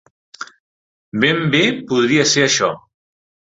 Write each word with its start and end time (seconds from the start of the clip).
Ben 1.25 1.43
bé 1.53 1.63
podria 1.93 2.27
ser 2.35 2.49
això. 2.49 2.73